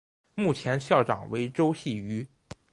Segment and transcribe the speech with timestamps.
[0.33, 2.25] 目前校长为周戏庚。